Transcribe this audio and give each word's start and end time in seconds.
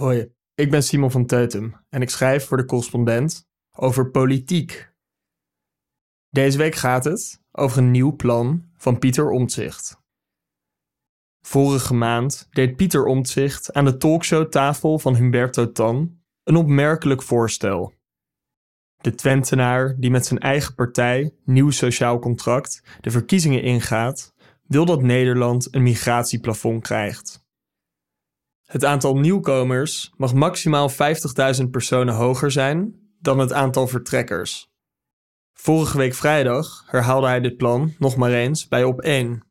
Hoi, 0.00 0.32
ik 0.54 0.70
ben 0.70 0.82
Simon 0.82 1.10
van 1.10 1.26
Teutem 1.26 1.74
en 1.88 2.02
ik 2.02 2.10
schrijf 2.10 2.46
voor 2.46 2.56
de 2.56 2.64
correspondent 2.64 3.48
over 3.76 4.10
politiek. 4.10 4.92
Deze 6.28 6.58
week 6.58 6.74
gaat 6.74 7.04
het 7.04 7.42
over 7.52 7.78
een 7.78 7.90
nieuw 7.90 8.16
plan 8.16 8.70
van 8.76 8.98
Pieter 8.98 9.30
Omtzigt. 9.30 10.02
Vorige 11.46 11.94
maand 11.94 12.48
deed 12.50 12.76
Pieter 12.76 13.04
Omtzigt 13.04 13.72
aan 13.72 13.84
de 13.84 13.96
talkshowtafel 13.96 14.98
van 14.98 15.14
Humberto 15.14 15.72
Tan 15.72 16.20
een 16.42 16.56
opmerkelijk 16.56 17.22
voorstel. 17.22 17.94
De 18.96 19.14
Twentenaar, 19.14 19.96
die 19.98 20.10
met 20.10 20.26
zijn 20.26 20.40
eigen 20.40 20.74
partij, 20.74 21.34
Nieuw 21.44 21.70
Sociaal 21.70 22.18
Contract, 22.18 22.82
de 23.00 23.10
verkiezingen 23.10 23.62
ingaat, 23.62 24.34
wil 24.66 24.84
dat 24.84 25.02
Nederland 25.02 25.74
een 25.74 25.82
migratieplafond 25.82 26.82
krijgt. 26.82 27.48
Het 28.70 28.84
aantal 28.84 29.16
nieuwkomers 29.16 30.12
mag 30.16 30.34
maximaal 30.34 30.90
50.000 30.90 30.96
personen 31.70 32.14
hoger 32.14 32.50
zijn 32.50 32.94
dan 33.20 33.38
het 33.38 33.52
aantal 33.52 33.86
vertrekkers. 33.86 34.70
Vorige 35.52 35.96
week 35.96 36.14
vrijdag 36.14 36.84
herhaalde 36.86 37.26
hij 37.26 37.40
dit 37.40 37.56
plan 37.56 37.94
nog 37.98 38.16
maar 38.16 38.32
eens 38.32 38.68
bij 38.68 38.84
op 38.84 39.00
1. 39.00 39.42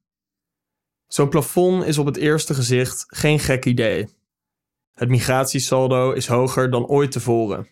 Zo'n 1.08 1.30
plafond 1.30 1.85
is 1.85 1.97
op 1.97 2.05
het 2.05 2.17
eerste 2.17 2.53
gezicht 2.53 3.05
geen 3.08 3.39
gek 3.39 3.66
idee. 3.66 4.08
Het 4.94 5.09
migratiesaldo 5.09 6.11
is 6.11 6.27
hoger 6.27 6.72
dan 6.72 6.86
ooit 6.86 7.11
tevoren. 7.11 7.67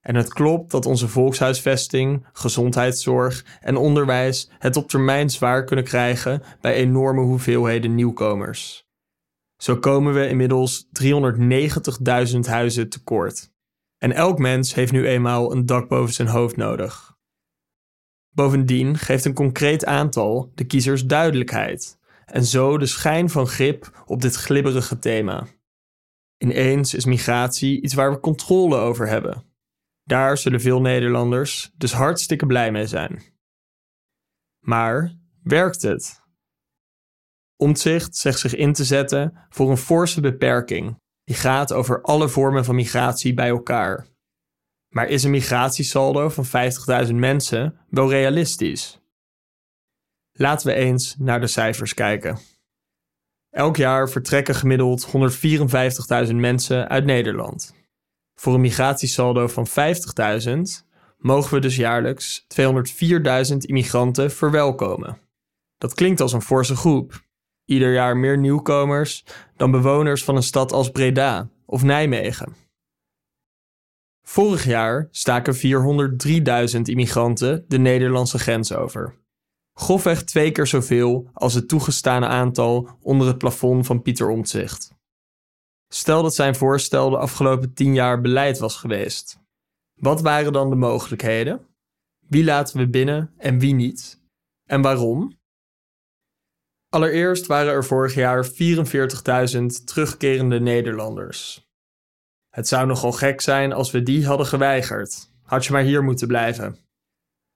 En 0.00 0.14
het 0.14 0.32
klopt 0.32 0.70
dat 0.70 0.86
onze 0.86 1.08
volkshuisvesting, 1.08 2.26
gezondheidszorg 2.32 3.44
en 3.60 3.76
onderwijs 3.76 4.50
het 4.58 4.76
op 4.76 4.88
termijn 4.88 5.30
zwaar 5.30 5.64
kunnen 5.64 5.84
krijgen 5.84 6.42
bij 6.60 6.74
enorme 6.74 7.20
hoeveelheden 7.20 7.94
nieuwkomers. 7.94 8.89
Zo 9.60 9.76
komen 9.78 10.14
we 10.14 10.28
inmiddels 10.28 10.88
390.000 12.32 12.38
huizen 12.40 12.88
tekort. 12.88 13.52
En 13.98 14.12
elk 14.12 14.38
mens 14.38 14.74
heeft 14.74 14.92
nu 14.92 15.06
eenmaal 15.06 15.52
een 15.52 15.66
dak 15.66 15.88
boven 15.88 16.14
zijn 16.14 16.28
hoofd 16.28 16.56
nodig. 16.56 17.16
Bovendien 18.30 18.98
geeft 18.98 19.24
een 19.24 19.34
concreet 19.34 19.84
aantal 19.84 20.52
de 20.54 20.64
kiezers 20.64 21.06
duidelijkheid 21.06 21.98
en 22.26 22.44
zo 22.44 22.78
de 22.78 22.86
schijn 22.86 23.30
van 23.30 23.46
grip 23.46 24.02
op 24.06 24.20
dit 24.20 24.34
glibberige 24.34 24.98
thema. 24.98 25.46
Ineens 26.38 26.94
is 26.94 27.04
migratie 27.04 27.82
iets 27.82 27.94
waar 27.94 28.10
we 28.12 28.20
controle 28.20 28.76
over 28.76 29.08
hebben. 29.08 29.44
Daar 30.04 30.38
zullen 30.38 30.60
veel 30.60 30.80
Nederlanders 30.80 31.72
dus 31.76 31.92
hartstikke 31.92 32.46
blij 32.46 32.72
mee 32.72 32.86
zijn. 32.86 33.22
Maar 34.58 35.16
werkt 35.42 35.82
het? 35.82 36.19
Omtzigt 37.60 38.16
zegt 38.16 38.38
zich 38.38 38.54
in 38.54 38.72
te 38.72 38.84
zetten 38.84 39.46
voor 39.48 39.70
een 39.70 39.76
forse 39.76 40.20
beperking 40.20 40.98
die 41.24 41.36
gaat 41.36 41.72
over 41.72 42.02
alle 42.02 42.28
vormen 42.28 42.64
van 42.64 42.74
migratie 42.74 43.34
bij 43.34 43.48
elkaar. 43.48 44.06
Maar 44.88 45.08
is 45.08 45.24
een 45.24 45.30
migratiesaldo 45.30 46.28
van 46.28 46.46
50.000 47.06 47.14
mensen 47.14 47.80
wel 47.90 48.10
realistisch? 48.10 49.00
Laten 50.32 50.66
we 50.66 50.74
eens 50.74 51.16
naar 51.18 51.40
de 51.40 51.46
cijfers 51.46 51.94
kijken. 51.94 52.38
Elk 53.50 53.76
jaar 53.76 54.08
vertrekken 54.08 54.54
gemiddeld 54.54 55.06
154.000 56.28 56.34
mensen 56.34 56.88
uit 56.88 57.04
Nederland. 57.04 57.74
Voor 58.34 58.54
een 58.54 58.60
migratiesaldo 58.60 59.48
van 59.48 59.66
50.000 60.46 60.60
mogen 61.18 61.54
we 61.54 61.60
dus 61.60 61.76
jaarlijks 61.76 62.46
204.000 63.50 63.56
immigranten 63.56 64.30
verwelkomen. 64.30 65.18
Dat 65.78 65.94
klinkt 65.94 66.20
als 66.20 66.32
een 66.32 66.42
forse 66.42 66.76
groep, 66.76 67.28
ieder 67.70 67.92
jaar 67.92 68.16
meer 68.16 68.38
nieuwkomers 68.38 69.24
dan 69.56 69.70
bewoners 69.70 70.24
van 70.24 70.36
een 70.36 70.42
stad 70.42 70.72
als 70.72 70.90
Breda 70.90 71.48
of 71.66 71.82
Nijmegen. 71.82 72.54
Vorig 74.22 74.64
jaar 74.64 75.08
staken 75.10 75.54
403.000 76.74 76.80
immigranten 76.82 77.64
de 77.68 77.78
Nederlandse 77.78 78.38
grens 78.38 78.72
over. 78.72 79.18
Grofweg 79.72 80.22
twee 80.22 80.52
keer 80.52 80.66
zoveel 80.66 81.30
als 81.32 81.54
het 81.54 81.68
toegestane 81.68 82.26
aantal 82.26 82.88
onder 83.00 83.26
het 83.26 83.38
plafond 83.38 83.86
van 83.86 84.02
Pieter 84.02 84.28
Omtzigt. 84.28 84.94
Stel 85.88 86.22
dat 86.22 86.34
zijn 86.34 86.54
voorstel 86.54 87.10
de 87.10 87.18
afgelopen 87.18 87.74
tien 87.74 87.94
jaar 87.94 88.20
beleid 88.20 88.58
was 88.58 88.76
geweest. 88.76 89.38
Wat 89.94 90.20
waren 90.20 90.52
dan 90.52 90.70
de 90.70 90.76
mogelijkheden? 90.76 91.66
Wie 92.26 92.44
laten 92.44 92.78
we 92.78 92.88
binnen 92.88 93.34
en 93.36 93.58
wie 93.58 93.74
niet? 93.74 94.20
En 94.64 94.82
waarom? 94.82 95.39
Allereerst 96.90 97.46
waren 97.46 97.72
er 97.72 97.84
vorig 97.84 98.14
jaar 98.14 98.46
44.000 98.46 99.66
terugkerende 99.84 100.60
Nederlanders. 100.60 101.68
Het 102.48 102.68
zou 102.68 102.86
nogal 102.86 103.12
gek 103.12 103.40
zijn 103.40 103.72
als 103.72 103.90
we 103.90 104.02
die 104.02 104.26
hadden 104.26 104.46
geweigerd. 104.46 105.30
Had 105.42 105.64
je 105.64 105.72
maar 105.72 105.82
hier 105.82 106.04
moeten 106.04 106.28
blijven. 106.28 106.78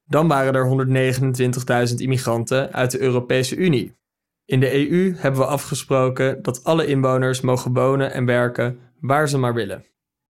Dan 0.04 0.28
waren 0.28 0.54
er 0.54 1.88
129.000 1.88 1.94
immigranten 1.94 2.72
uit 2.72 2.90
de 2.90 3.00
Europese 3.00 3.56
Unie. 3.56 3.96
In 4.44 4.60
de 4.60 4.90
EU 4.90 5.14
hebben 5.16 5.40
we 5.40 5.46
afgesproken 5.46 6.42
dat 6.42 6.64
alle 6.64 6.86
inwoners 6.86 7.40
mogen 7.40 7.72
wonen 7.72 8.12
en 8.12 8.24
werken 8.24 8.78
waar 9.00 9.28
ze 9.28 9.38
maar 9.38 9.54
willen. 9.54 9.84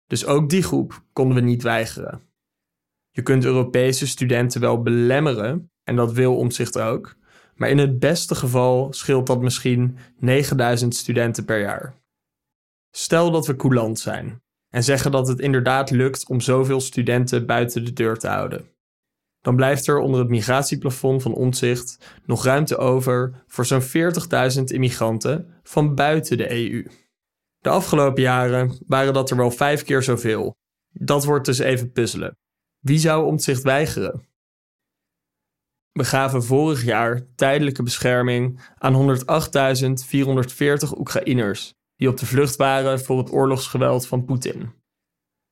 Dus 0.07 0.27
ook 0.27 0.51
die 0.51 0.63
groep 0.63 1.03
konden 1.13 1.37
we 1.37 1.43
niet 1.43 1.63
weigeren. 1.63 2.23
Je 3.11 3.23
kunt 3.23 3.45
Europese 3.45 4.07
studenten 4.07 4.61
wel 4.61 4.83
belemmeren, 4.83 5.71
en 5.85 5.97
dat 5.97 6.13
wil 6.13 6.37
omzicht 6.37 6.79
ook, 6.79 7.17
maar 7.57 7.69
in 7.69 7.79
het 7.79 7.99
beste 7.99 8.35
geval 8.35 8.93
scheelt 8.93 9.27
dat 9.27 9.41
misschien 9.41 9.99
9000 10.19 10.95
studenten 10.95 11.45
per 11.45 11.61
jaar. 11.61 11.95
Stel 12.91 13.31
dat 13.31 13.47
we 13.47 13.57
coulant 13.57 13.99
zijn 13.99 14.43
en 14.69 14.85
zeggen 14.85 15.11
dat 15.11 15.29
het 15.29 15.41
inderdaad 15.41 15.91
lukt 15.91 16.29
om 16.29 16.41
zoveel 16.41 16.81
studenten 16.81 17.47
buiten 17.47 17.85
de 17.85 17.93
deur 17.93 18.19
te 18.19 18.29
houden. 18.29 18.69
Dan 19.41 19.57
blijft 19.57 19.87
er 19.87 19.99
onder 19.99 20.21
het 20.21 20.29
migratieplafond 20.29 21.23
van 21.23 21.35
Ontzicht 21.35 22.21
nog 22.25 22.45
ruimte 22.45 22.77
over 22.77 23.45
voor 23.47 23.67
zo'n 23.67 23.83
40.000 24.57 24.63
immigranten 24.65 25.55
van 25.63 25.95
buiten 25.95 26.37
de 26.37 26.51
EU. 26.51 26.87
De 27.59 27.69
afgelopen 27.69 28.23
jaren 28.23 28.79
waren 28.87 29.13
dat 29.13 29.31
er 29.31 29.37
wel 29.37 29.51
vijf 29.51 29.83
keer 29.83 30.03
zoveel. 30.03 30.57
Dat 30.91 31.25
wordt 31.25 31.47
dus 31.47 31.59
even 31.59 31.93
puzzelen. 31.93 32.39
Wie 32.79 32.99
zou 32.99 33.27
Omtzigt 33.27 33.63
weigeren? 33.63 34.27
We 35.95 36.05
gaven 36.05 36.43
vorig 36.43 36.85
jaar 36.85 37.27
tijdelijke 37.35 37.83
bescherming 37.83 38.61
aan 38.79 39.17
108.440 39.19 40.99
Oekraïners 40.99 41.75
die 41.97 42.09
op 42.09 42.19
de 42.19 42.27
vlucht 42.27 42.57
waren 42.57 43.01
voor 43.01 43.19
het 43.19 43.33
oorlogsgeweld 43.33 44.07
van 44.07 44.25
Poetin. 44.25 44.73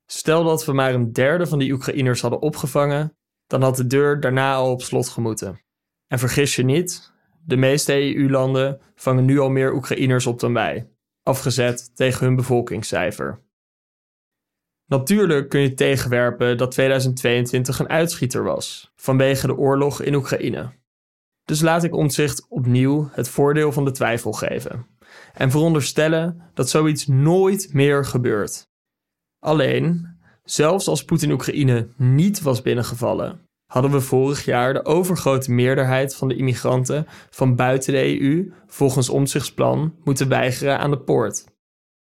Stel 0.07 0.45
dat 0.45 0.65
we 0.65 0.73
maar 0.73 0.95
een 0.95 1.13
derde 1.13 1.47
van 1.47 1.59
die 1.59 1.73
Oekraïners 1.73 2.21
hadden 2.21 2.41
opgevangen, 2.41 3.17
dan 3.47 3.63
had 3.63 3.77
de 3.77 3.87
deur 3.87 4.21
daarna 4.21 4.55
al 4.55 4.71
op 4.71 4.83
slot 4.83 5.09
gemoeten. 5.09 5.61
En 6.07 6.19
vergis 6.19 6.57
je 6.57 6.65
niet, 6.65 7.13
de 7.45 7.57
meeste 7.57 8.15
EU-landen 8.15 8.81
vangen 8.95 9.25
nu 9.25 9.39
al 9.39 9.51
meer 9.51 9.75
Oekraïners 9.75 10.27
op 10.27 10.41
dan 10.41 10.53
wij, 10.53 10.91
afgezet 11.23 11.97
tegen 11.97 12.27
hun 12.27 12.37
bevolkingscijfer. 12.37 13.43
Natuurlijk 14.93 15.49
kun 15.49 15.61
je 15.61 15.75
tegenwerpen 15.75 16.59
dat 16.59 16.71
2022 16.71 17.79
een 17.79 17.89
uitschieter 17.89 18.43
was, 18.43 18.93
vanwege 18.97 19.47
de 19.47 19.57
oorlog 19.57 20.03
in 20.03 20.15
Oekraïne. 20.15 20.73
Dus 21.45 21.61
laat 21.61 21.85
ik 21.85 21.95
omzicht 21.95 22.47
opnieuw 22.49 23.09
het 23.13 23.29
voordeel 23.29 23.73
van 23.73 23.85
de 23.85 23.91
twijfel 23.91 24.33
geven 24.33 24.87
en 25.33 25.51
veronderstellen 25.51 26.51
dat 26.55 26.69
zoiets 26.69 27.07
nooit 27.07 27.69
meer 27.73 28.05
gebeurt. 28.05 28.69
Alleen, 29.39 30.19
zelfs 30.45 30.89
als 30.89 31.05
Poetin 31.05 31.33
Oekraïne 31.33 31.89
niet 31.97 32.43
was 32.43 32.63
binnengevallen, 32.63 33.49
hadden 33.67 33.91
we 33.91 34.01
vorig 34.01 34.45
jaar 34.45 34.73
de 34.73 34.85
overgrote 34.85 35.53
meerderheid 35.53 36.15
van 36.15 36.29
de 36.29 36.37
immigranten 36.37 37.07
van 37.31 37.57
buiten 37.57 37.93
de 37.93 38.21
EU 38.21 38.53
volgens 38.67 39.09
omzichtsplan 39.09 39.95
moeten 40.05 40.29
weigeren 40.29 40.79
aan 40.79 40.91
de 40.91 41.01
poort. 41.01 41.52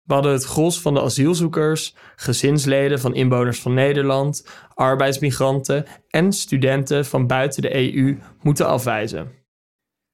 We 0.05 0.15
hadden 0.15 0.33
het 0.33 0.45
gros 0.45 0.81
van 0.81 0.95
de 0.95 1.03
asielzoekers, 1.03 1.95
gezinsleden 2.17 3.01
van 3.01 3.15
inwoners 3.15 3.61
van 3.61 3.75
Nederland, 3.75 4.47
arbeidsmigranten 4.75 5.87
en 6.09 6.33
studenten 6.33 7.07
van 7.07 7.27
buiten 7.27 7.63
de 7.63 7.75
EU 7.75 8.19
moeten 8.43 8.67
afwijzen. 8.67 9.33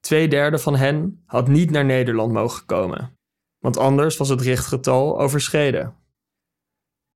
Tweederde 0.00 0.59
van 0.59 0.76
hen 0.76 1.23
had 1.26 1.49
niet 1.49 1.70
naar 1.70 1.85
Nederland 1.85 2.32
mogen 2.32 2.67
komen, 2.67 3.19
want 3.59 3.76
anders 3.76 4.17
was 4.17 4.29
het 4.29 4.41
richtgetal 4.41 5.20
overschreden. 5.20 5.94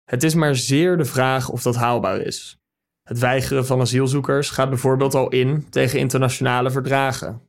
Het 0.04 0.22
is 0.22 0.34
maar 0.34 0.56
zeer 0.56 0.96
de 0.96 1.04
vraag 1.04 1.48
of 1.48 1.62
dat 1.62 1.76
haalbaar 1.76 2.20
is. 2.20 2.58
Het 3.02 3.18
weigeren 3.18 3.66
van 3.66 3.80
asielzoekers 3.80 4.50
gaat 4.50 4.68
bijvoorbeeld 4.68 5.14
al 5.14 5.28
in 5.28 5.70
tegen 5.70 5.98
internationale 5.98 6.70
verdragen. 6.70 7.48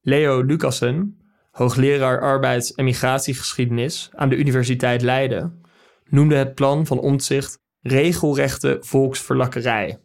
Leo 0.00 0.42
Lucassen, 0.42 1.19
hoogleraar 1.50 2.20
arbeids- 2.20 2.74
en 2.74 2.84
migratiegeschiedenis 2.84 4.10
aan 4.14 4.28
de 4.28 4.36
Universiteit 4.36 5.02
Leiden, 5.02 5.62
noemde 6.04 6.34
het 6.34 6.54
plan 6.54 6.86
van 6.86 6.98
Omtzigt 6.98 7.58
regelrechte 7.80 8.76
volksverlakkerij. 8.80 10.00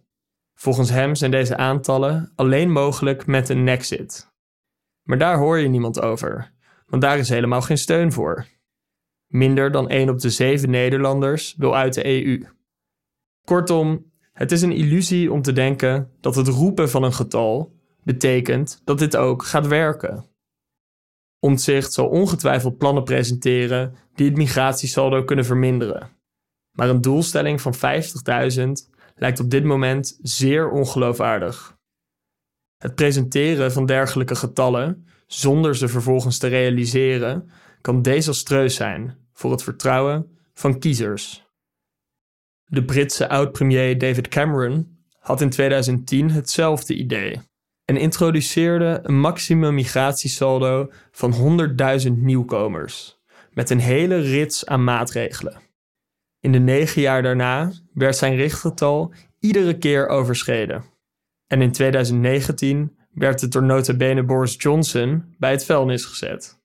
Volgens 0.53 0.89
hem 0.89 1.15
zijn 1.15 1.31
deze 1.31 1.57
aantallen 1.57 2.31
alleen 2.35 2.71
mogelijk 2.71 3.25
met 3.25 3.49
een 3.49 3.63
nexit. 3.63 4.33
Maar 5.03 5.17
daar 5.17 5.37
hoor 5.37 5.57
je 5.57 5.67
niemand 5.67 6.01
over, 6.01 6.51
want 6.85 7.01
daar 7.01 7.17
is 7.17 7.29
helemaal 7.29 7.61
geen 7.61 7.77
steun 7.77 8.11
voor. 8.11 8.45
Minder 9.27 9.71
dan 9.71 9.89
1 9.89 10.09
op 10.09 10.19
de 10.19 10.29
7 10.29 10.69
Nederlanders 10.69 11.55
wil 11.57 11.75
uit 11.75 11.93
de 11.93 12.05
EU. 12.05 12.45
Kortom, 13.45 14.11
het 14.33 14.51
is 14.51 14.61
een 14.61 14.71
illusie 14.71 15.31
om 15.31 15.41
te 15.41 15.53
denken 15.53 16.11
dat 16.19 16.35
het 16.35 16.47
roepen 16.47 16.89
van 16.89 17.03
een 17.03 17.13
getal 17.13 17.73
betekent 18.03 18.81
dat 18.83 18.99
dit 18.99 19.17
ook 19.17 19.43
gaat 19.43 19.67
werken. 19.67 20.29
Omtzigt 21.45 21.93
zal 21.93 22.07
ongetwijfeld 22.07 22.77
plannen 22.77 23.03
presenteren 23.03 23.95
die 24.15 24.27
het 24.27 24.37
migratiesaldo 24.37 25.23
kunnen 25.23 25.45
verminderen. 25.45 26.09
Maar 26.71 26.89
een 26.89 27.01
doelstelling 27.01 27.61
van 27.61 27.75
50.000 27.75 28.61
lijkt 29.15 29.39
op 29.39 29.49
dit 29.49 29.63
moment 29.63 30.19
zeer 30.21 30.69
ongeloofwaardig. 30.69 31.77
Het 32.77 32.95
presenteren 32.95 33.71
van 33.71 33.85
dergelijke 33.85 34.35
getallen 34.35 35.07
zonder 35.27 35.75
ze 35.75 35.87
vervolgens 35.87 36.37
te 36.37 36.47
realiseren 36.47 37.49
kan 37.81 38.01
desastreus 38.01 38.75
zijn 38.75 39.17
voor 39.33 39.51
het 39.51 39.63
vertrouwen 39.63 40.37
van 40.53 40.79
kiezers. 40.79 41.43
De 42.63 42.85
Britse 42.85 43.29
oud-premier 43.29 43.97
David 43.97 44.27
Cameron 44.27 44.97
had 45.19 45.41
in 45.41 45.49
2010 45.49 46.31
hetzelfde 46.31 46.95
idee 46.95 47.39
en 47.85 47.97
introduceerde 47.97 48.99
een 49.03 49.19
maximum 49.19 49.73
migratiesaldo 49.73 50.91
van 51.11 51.59
100.000 52.05 52.11
nieuwkomers, 52.11 53.21
met 53.51 53.69
een 53.69 53.79
hele 53.79 54.17
rits 54.17 54.65
aan 54.65 54.83
maatregelen. 54.83 55.61
In 56.39 56.51
de 56.51 56.59
negen 56.59 57.01
jaar 57.01 57.21
daarna 57.21 57.71
werd 57.93 58.15
zijn 58.15 58.35
richtgetal 58.35 59.13
iedere 59.39 59.77
keer 59.77 60.07
overschreden. 60.07 60.83
En 61.47 61.61
in 61.61 61.71
2019 61.71 62.97
werd 63.11 63.41
het 63.41 63.51
door 63.51 63.63
notabene 63.63 64.23
Boris 64.23 64.55
Johnson 64.57 65.35
bij 65.37 65.51
het 65.51 65.65
vuilnis 65.65 66.05
gezet. 66.05 66.59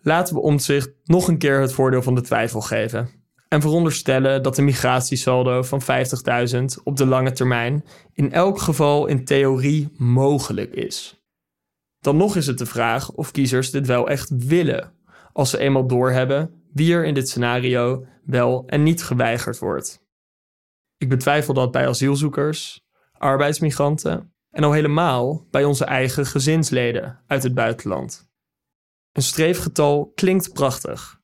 Laten 0.00 0.34
we 0.34 0.40
omzicht 0.40 0.90
nog 1.04 1.28
een 1.28 1.38
keer 1.38 1.60
het 1.60 1.72
voordeel 1.72 2.02
van 2.02 2.14
de 2.14 2.20
twijfel 2.20 2.60
geven 2.60 3.21
en 3.52 3.60
veronderstellen 3.60 4.42
dat 4.42 4.58
een 4.58 4.64
migratiesaldo 4.64 5.62
van 5.62 5.82
50.000 5.82 6.64
op 6.84 6.96
de 6.96 7.06
lange 7.06 7.32
termijn 7.32 7.84
in 8.12 8.32
elk 8.32 8.58
geval 8.58 9.06
in 9.06 9.24
theorie 9.24 9.88
mogelijk 9.96 10.74
is. 10.74 11.22
Dan 12.00 12.16
nog 12.16 12.36
is 12.36 12.46
het 12.46 12.58
de 12.58 12.66
vraag 12.66 13.10
of 13.10 13.30
kiezers 13.30 13.70
dit 13.70 13.86
wel 13.86 14.08
echt 14.08 14.46
willen, 14.46 14.92
als 15.32 15.50
ze 15.50 15.58
eenmaal 15.58 15.86
doorhebben 15.86 16.62
wie 16.72 16.94
er 16.94 17.04
in 17.04 17.14
dit 17.14 17.28
scenario 17.28 18.06
wel 18.24 18.64
en 18.66 18.82
niet 18.82 19.02
geweigerd 19.02 19.58
wordt. 19.58 20.04
Ik 20.96 21.08
betwijfel 21.08 21.54
dat 21.54 21.70
bij 21.70 21.88
asielzoekers, 21.88 22.84
arbeidsmigranten 23.12 24.34
en 24.50 24.64
al 24.64 24.72
helemaal 24.72 25.46
bij 25.50 25.64
onze 25.64 25.84
eigen 25.84 26.26
gezinsleden 26.26 27.20
uit 27.26 27.42
het 27.42 27.54
buitenland. 27.54 28.28
Een 29.12 29.22
streefgetal 29.22 30.12
klinkt 30.14 30.52
prachtig, 30.52 31.21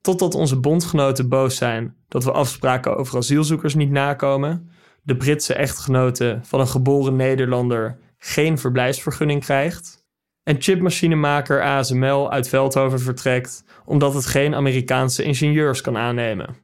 Totdat 0.00 0.34
onze 0.34 0.60
bondgenoten 0.60 1.28
boos 1.28 1.56
zijn 1.56 1.96
dat 2.08 2.24
we 2.24 2.32
afspraken 2.32 2.96
over 2.96 3.16
asielzoekers 3.16 3.74
niet 3.74 3.90
nakomen, 3.90 4.70
de 5.02 5.16
Britse 5.16 5.54
echtgenote 5.54 6.38
van 6.42 6.60
een 6.60 6.68
geboren 6.68 7.16
Nederlander 7.16 7.98
geen 8.18 8.58
verblijfsvergunning 8.58 9.40
krijgt 9.40 10.06
en 10.48 10.56
chipmachinemaker 10.58 11.62
ASML 11.62 12.30
uit 12.30 12.48
Veldhoven 12.48 13.00
vertrekt 13.00 13.64
omdat 13.84 14.14
het 14.14 14.26
geen 14.26 14.54
Amerikaanse 14.54 15.22
ingenieurs 15.22 15.80
kan 15.80 15.96
aannemen. 15.96 16.56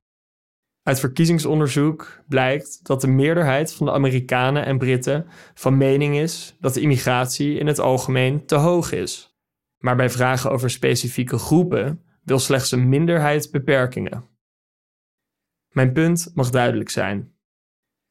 Uit 0.83 1.01
verkiezingsonderzoek 1.01 2.23
blijkt 2.29 2.81
dat 2.83 3.01
de 3.01 3.07
meerderheid 3.07 3.75
van 3.75 3.87
de 3.87 3.93
Amerikanen 3.93 4.65
en 4.65 4.79
Britten 4.79 5.27
van 5.55 5.77
mening 5.77 6.17
is 6.17 6.57
dat 6.61 6.75
de 6.75 6.81
immigratie 6.81 7.59
in 7.59 7.67
het 7.67 7.79
algemeen 7.79 8.47
te 8.47 8.55
hoog 8.55 8.93
is. 8.93 9.37
Maar 9.79 9.97
bij 9.97 10.11
vragen 10.11 10.51
over 10.51 10.71
specifieke 10.71 11.39
groepen 11.39 12.04
wil 12.25 12.39
slechts 12.39 12.71
een 12.71 12.89
minderheid 12.89 13.51
beperkingen. 13.51 14.25
Mijn 15.69 15.93
punt 15.93 16.31
mag 16.35 16.51
duidelijk 16.51 16.91
zijn. 16.91 17.33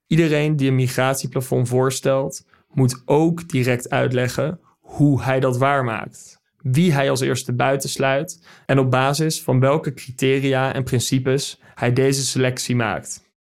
Iedereen 0.07 0.55
die 0.55 0.67
een 0.69 0.75
migratieplafond 0.75 1.67
voorstelt, 1.67 2.45
moet 2.67 3.01
ook 3.05 3.49
direct 3.49 3.89
uitleggen 3.89 4.59
hoe 4.79 5.21
hij 5.21 5.39
dat 5.39 5.57
waarmaakt, 5.57 6.41
wie 6.57 6.93
hij 6.93 7.09
als 7.09 7.21
eerste 7.21 7.53
buitensluit 7.53 8.47
en 8.65 8.79
op 8.79 8.91
basis 8.91 9.43
van 9.43 9.59
welke 9.59 9.93
criteria 9.93 10.73
en 10.73 10.83
principes 10.83 11.61
hij 11.75 11.93
deze 11.93 12.25
selectie 12.25 12.75
maakt. 12.75 13.31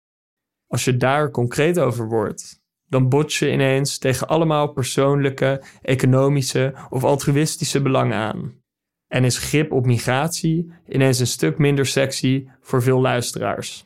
Als 0.67 0.85
je 0.85 0.97
daar 0.97 1.31
concreet 1.31 1.79
over 1.79 2.09
wordt, 2.09 2.63
dan 2.89 3.09
bots 3.09 3.39
je 3.39 3.53
ineens 3.53 3.99
tegen 3.99 4.29
allemaal 4.29 4.73
persoonlijke, 4.73 5.63
economische 5.83 6.75
of 6.91 7.05
altruïstische 7.05 7.83
belangen 7.83 8.17
aan 8.17 8.62
en 9.13 9.25
is 9.25 9.39
grip 9.39 9.73
op 9.73 9.87
migratie 9.87 10.73
ineens 10.89 11.19
een 11.19 11.27
stuk 11.27 11.59
minder 11.59 11.87
sexy 11.87 12.49
voor 12.61 12.83
veel 12.83 13.01
luisteraars. 13.01 13.85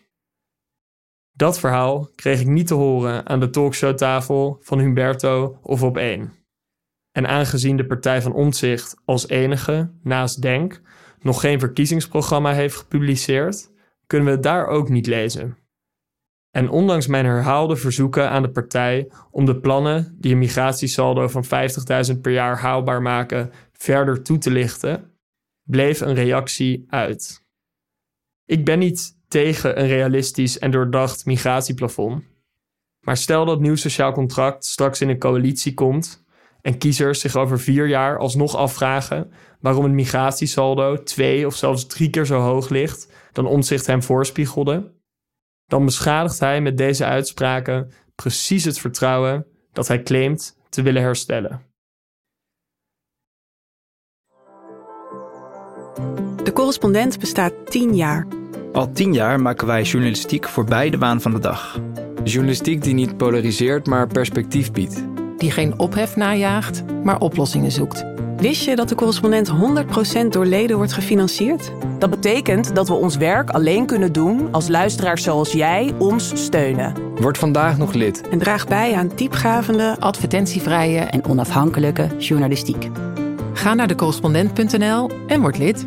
Dat 1.32 1.58
verhaal 1.58 2.08
kreeg 2.14 2.40
ik 2.40 2.46
niet 2.46 2.66
te 2.66 2.74
horen 2.74 3.26
aan 3.26 3.40
de 3.40 3.50
talkshowtafel 3.50 4.58
van 4.60 4.78
Humberto 4.78 5.58
of 5.62 5.82
op 5.82 5.96
één. 5.96 6.32
En 7.12 7.26
aangezien 7.26 7.76
de 7.76 7.86
Partij 7.86 8.22
van 8.22 8.32
Omtzigt 8.32 8.96
als 9.04 9.28
enige, 9.28 9.90
naast 10.02 10.42
Denk, 10.42 10.80
nog 11.20 11.40
geen 11.40 11.58
verkiezingsprogramma 11.58 12.52
heeft 12.52 12.76
gepubliceerd, 12.76 13.70
kunnen 14.06 14.26
we 14.26 14.34
het 14.34 14.42
daar 14.42 14.66
ook 14.66 14.88
niet 14.88 15.06
lezen. 15.06 15.56
En 16.50 16.70
ondanks 16.70 17.06
mijn 17.06 17.24
herhaalde 17.24 17.76
verzoeken 17.76 18.30
aan 18.30 18.42
de 18.42 18.50
partij 18.50 19.08
om 19.30 19.44
de 19.44 19.60
plannen 19.60 20.16
die 20.18 20.32
een 20.32 20.38
migratiesaldo 20.38 21.28
van 21.28 21.44
50.000 22.14 22.20
per 22.20 22.32
jaar 22.32 22.58
haalbaar 22.58 23.02
maken 23.02 23.50
verder 23.72 24.22
toe 24.22 24.38
te 24.38 24.50
lichten, 24.50 25.10
bleef 25.66 26.00
een 26.00 26.14
reactie 26.14 26.84
uit. 26.88 27.44
Ik 28.44 28.64
ben 28.64 28.78
niet 28.78 29.16
tegen 29.28 29.80
een 29.80 29.86
realistisch 29.86 30.58
en 30.58 30.70
doordacht 30.70 31.24
migratieplafond. 31.24 32.24
Maar 33.00 33.16
stel 33.16 33.44
dat 33.44 33.60
nieuw 33.60 33.76
sociaal 33.76 34.12
contract 34.12 34.64
straks 34.64 35.00
in 35.00 35.08
een 35.08 35.18
coalitie 35.18 35.74
komt 35.74 36.24
en 36.62 36.78
kiezers 36.78 37.20
zich 37.20 37.36
over 37.36 37.60
vier 37.60 37.88
jaar 37.88 38.18
alsnog 38.18 38.56
afvragen 38.56 39.30
waarom 39.60 39.84
het 39.84 39.92
migratiesaldo 39.92 41.02
twee 41.02 41.46
of 41.46 41.56
zelfs 41.56 41.86
drie 41.86 42.10
keer 42.10 42.26
zo 42.26 42.40
hoog 42.40 42.68
ligt 42.68 43.12
dan 43.32 43.46
Omtzigt 43.46 43.86
hem 43.86 44.02
voorspiegelde, 44.02 44.92
dan 45.66 45.84
beschadigt 45.84 46.40
hij 46.40 46.60
met 46.60 46.76
deze 46.76 47.04
uitspraken 47.04 47.92
precies 48.14 48.64
het 48.64 48.78
vertrouwen 48.78 49.46
dat 49.72 49.88
hij 49.88 50.02
claimt 50.02 50.58
te 50.68 50.82
willen 50.82 51.02
herstellen. 51.02 51.60
De 56.44 56.52
correspondent 56.52 57.18
bestaat 57.18 57.52
tien 57.64 57.96
jaar. 57.96 58.26
Al 58.72 58.92
tien 58.92 59.12
jaar 59.12 59.40
maken 59.40 59.66
wij 59.66 59.82
journalistiek 59.82 60.48
voorbij 60.48 60.90
de 60.90 60.98
waan 60.98 61.20
van 61.20 61.32
de 61.32 61.38
dag. 61.38 61.80
Journalistiek 62.24 62.82
die 62.82 62.94
niet 62.94 63.16
polariseert, 63.16 63.86
maar 63.86 64.06
perspectief 64.06 64.72
biedt. 64.72 65.04
Die 65.36 65.50
geen 65.50 65.78
ophef 65.78 66.16
najaagt, 66.16 66.84
maar 67.04 67.20
oplossingen 67.20 67.72
zoekt. 67.72 68.04
Wist 68.36 68.64
je 68.64 68.76
dat 68.76 68.88
de 68.88 68.94
correspondent 68.94 69.52
100% 70.24 70.26
door 70.28 70.46
leden 70.46 70.76
wordt 70.76 70.92
gefinancierd? 70.92 71.72
Dat 71.98 72.10
betekent 72.10 72.74
dat 72.74 72.88
we 72.88 72.94
ons 72.94 73.16
werk 73.16 73.50
alleen 73.50 73.86
kunnen 73.86 74.12
doen 74.12 74.48
als 74.52 74.68
luisteraars 74.68 75.22
zoals 75.22 75.52
jij 75.52 75.92
ons 75.98 76.44
steunen. 76.44 76.94
Word 77.20 77.38
vandaag 77.38 77.78
nog 77.78 77.92
lid. 77.92 78.28
En 78.28 78.38
draag 78.38 78.66
bij 78.66 78.94
aan 78.94 79.10
diepgavende, 79.14 79.96
advertentievrije 79.98 81.00
en 81.00 81.24
onafhankelijke 81.24 82.08
journalistiek. 82.18 82.88
Ga 83.56 83.74
naar 83.74 83.86
decorrespondent.nl 83.86 85.10
en 85.26 85.40
word 85.40 85.58
lid. 85.58 85.86